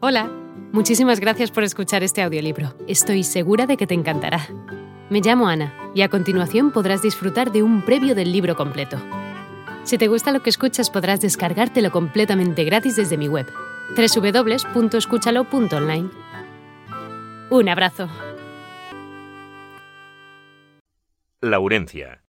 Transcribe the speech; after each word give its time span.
Hola, 0.00 0.30
muchísimas 0.70 1.18
gracias 1.18 1.50
por 1.50 1.64
escuchar 1.64 2.04
este 2.04 2.22
audiolibro. 2.22 2.72
Estoy 2.86 3.24
segura 3.24 3.66
de 3.66 3.76
que 3.76 3.88
te 3.88 3.94
encantará. 3.94 4.46
Me 5.10 5.20
llamo 5.20 5.48
Ana 5.48 5.74
y 5.92 6.02
a 6.02 6.08
continuación 6.08 6.70
podrás 6.70 7.02
disfrutar 7.02 7.50
de 7.50 7.64
un 7.64 7.84
previo 7.84 8.14
del 8.14 8.30
libro 8.30 8.54
completo. 8.54 8.96
Si 9.82 9.98
te 9.98 10.06
gusta 10.06 10.30
lo 10.30 10.40
que 10.40 10.50
escuchas 10.50 10.88
podrás 10.88 11.20
descargártelo 11.20 11.90
completamente 11.90 12.62
gratis 12.62 12.94
desde 12.94 13.16
mi 13.16 13.26
web, 13.26 13.52
www.escúchalo.online. 13.96 16.10
Un 17.50 17.68
abrazo. 17.68 18.08
Laurencia. 21.40 22.22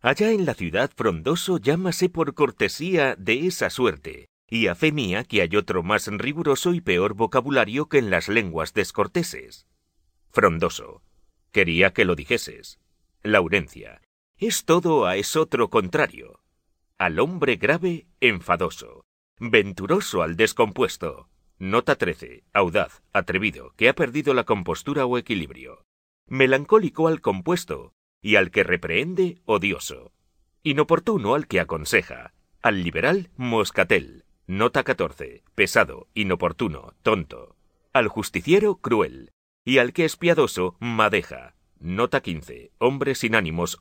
Allá 0.00 0.30
en 0.30 0.46
la 0.46 0.54
ciudad 0.54 0.90
frondoso 0.96 1.58
llámase 1.58 2.08
por 2.08 2.32
cortesía 2.32 3.16
de 3.16 3.48
esa 3.48 3.68
suerte, 3.68 4.30
y 4.48 4.68
a 4.68 4.74
fe 4.74 4.92
mía 4.92 5.24
que 5.24 5.42
hay 5.42 5.56
otro 5.56 5.82
más 5.82 6.06
riguroso 6.06 6.72
y 6.74 6.80
peor 6.80 7.14
vocabulario 7.14 7.88
que 7.88 7.98
en 7.98 8.10
las 8.10 8.28
lenguas 8.28 8.74
descorteses. 8.74 9.66
Frondoso. 10.30 11.02
Quería 11.50 11.92
que 11.92 12.04
lo 12.04 12.14
dijeses. 12.14 12.78
Laurencia. 13.22 14.02
Es 14.36 14.64
todo 14.64 15.06
a 15.06 15.16
es 15.16 15.34
otro 15.34 15.70
contrario. 15.70 16.40
Al 16.98 17.18
hombre 17.18 17.56
grave, 17.56 18.06
enfadoso. 18.20 19.04
Venturoso 19.38 20.22
al 20.22 20.36
descompuesto. 20.36 21.28
Nota 21.58 21.96
13. 21.96 22.44
Audaz, 22.52 23.02
atrevido, 23.12 23.72
que 23.76 23.88
ha 23.88 23.94
perdido 23.94 24.34
la 24.34 24.44
compostura 24.44 25.06
o 25.06 25.16
equilibrio. 25.16 25.86
Melancólico 26.26 27.08
al 27.08 27.20
compuesto, 27.20 27.94
y 28.20 28.36
al 28.36 28.50
que 28.50 28.62
reprehende, 28.62 29.40
odioso. 29.46 30.12
Inoportuno 30.62 31.34
al 31.34 31.46
que 31.46 31.60
aconseja. 31.60 32.34
Al 32.60 32.82
liberal, 32.82 33.30
moscatel. 33.36 34.25
Nota 34.48 34.84
14. 34.84 35.42
Pesado, 35.56 36.06
inoportuno, 36.14 36.94
tonto. 37.02 37.56
Al 37.92 38.06
justiciero, 38.06 38.76
cruel. 38.76 39.32
Y 39.64 39.78
al 39.78 39.92
que 39.92 40.04
es 40.04 40.16
piadoso, 40.16 40.76
madeja. 40.78 41.56
Nota 41.80 42.20
15. 42.20 42.70
Hombre 42.78 43.16
sin 43.16 43.34
ánimos. 43.34 43.80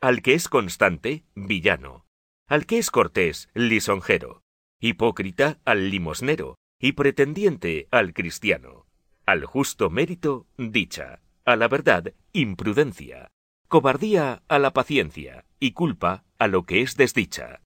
Al 0.00 0.20
que 0.22 0.34
es 0.34 0.48
constante, 0.48 1.22
villano. 1.36 2.04
Al 2.48 2.66
que 2.66 2.78
es 2.78 2.90
cortés, 2.90 3.50
lisonjero. 3.54 4.42
Hipócrita, 4.80 5.60
al 5.64 5.90
limosnero. 5.90 6.56
Y 6.80 6.92
pretendiente, 6.92 7.86
al 7.92 8.14
cristiano. 8.14 8.86
Al 9.26 9.44
justo 9.44 9.90
mérito, 9.90 10.48
dicha. 10.58 11.20
A 11.44 11.54
la 11.54 11.68
verdad, 11.68 12.12
imprudencia. 12.32 13.28
Cobardía, 13.68 14.42
a 14.48 14.58
la 14.58 14.72
paciencia. 14.72 15.44
Y 15.60 15.70
culpa, 15.70 16.24
a 16.40 16.48
lo 16.48 16.64
que 16.64 16.80
es 16.80 16.96
desdicha 16.96 17.62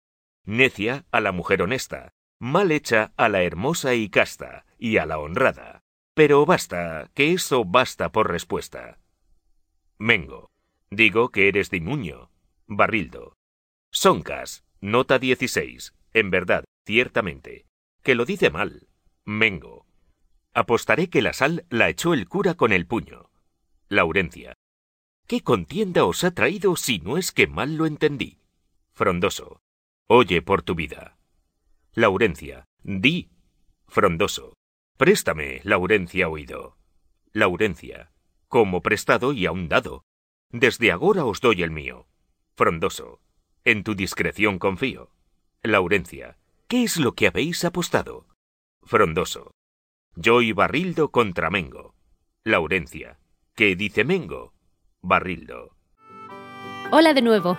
necia 0.47 1.05
a 1.11 1.20
la 1.20 1.33
mujer 1.33 1.62
honesta, 1.62 2.12
mal 2.39 2.72
hecha 2.72 3.12
a 3.16 3.28
la 3.28 3.42
hermosa 3.42 3.94
y 3.94 4.08
casta, 4.08 4.64
y 4.78 4.97
a 4.97 5.06
la 5.06 5.19
honrada. 5.19 5.83
Pero 6.14 6.47
basta, 6.47 7.11
que 7.14 7.33
eso 7.33 7.64
basta 7.64 8.11
por 8.11 8.30
respuesta. 8.30 8.98
Mengo. 9.98 10.50
Digo 10.91 11.30
que 11.30 11.48
eres 11.48 11.70
dimuño. 11.70 12.30
Barrildo. 12.67 13.36
Soncas. 13.91 14.64
Nota 14.80 15.19
16. 15.19 15.94
En 16.12 16.30
verdad, 16.30 16.64
ciertamente. 16.86 17.67
Que 18.02 18.14
lo 18.14 18.24
dice 18.24 18.50
mal. 18.50 18.89
Mengo. 19.24 19.86
Apostaré 20.55 21.11
que 21.11 21.22
la 21.22 21.33
sal 21.33 21.67
la 21.69 21.89
echó 21.89 22.14
el 22.14 22.28
cura 22.28 22.55
con 22.55 22.72
el 22.72 22.86
puño. 22.86 23.30
Laurencia. 23.89 24.55
¿Qué 25.27 25.42
contienda 25.42 26.05
os 26.05 26.24
ha 26.24 26.30
traído 26.30 26.77
si 26.77 26.98
no 27.00 27.19
es 27.19 27.33
que 27.33 27.47
mal 27.47 27.77
lo 27.77 27.86
entendí? 27.86 28.39
Frondoso. 28.92 29.61
Oye 30.08 30.40
por 30.40 30.62
tu 30.62 30.76
vida. 30.76 31.18
Laurencia, 31.94 32.64
di. 32.84 33.30
Frondoso. 33.88 34.54
Préstame, 34.96 35.60
Laurencia 35.64 36.28
oído. 36.28 36.76
Laurencia, 37.32 38.12
como 38.46 38.82
prestado 38.82 39.32
y 39.32 39.46
aun 39.46 39.68
dado. 39.68 40.04
Desde 40.50 40.92
agora 40.92 41.24
os 41.24 41.40
doy 41.40 41.62
el 41.62 41.72
mío. 41.72 42.06
Frondoso. 42.56 43.20
En 43.64 43.83
tu 43.83 43.96
discreción 43.96 44.61
confío. 44.61 45.11
Laurencia, 45.62 46.39
¿qué 46.68 46.84
es 46.84 46.98
lo 46.98 47.14
que 47.14 47.27
habéis 47.27 47.64
apostado? 47.64 48.28
Frondoso. 48.84 49.50
Yo 50.14 50.40
y 50.40 50.52
Barrildo 50.52 51.11
contra 51.11 51.50
Mengo. 51.50 51.95
Laurencia. 52.45 53.18
¿Qué 53.56 53.74
dice 53.74 54.05
Mengo? 54.05 54.55
Barrildo. 55.02 55.77
Hola 56.92 57.12
de 57.12 57.22
nuevo. 57.22 57.58